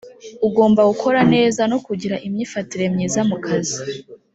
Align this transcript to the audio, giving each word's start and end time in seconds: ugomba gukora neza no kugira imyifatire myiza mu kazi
ugomba 0.47 0.81
gukora 0.91 1.19
neza 1.33 1.61
no 1.71 1.77
kugira 1.85 2.15
imyifatire 2.27 2.85
myiza 2.93 3.19
mu 3.29 3.37
kazi 3.45 3.79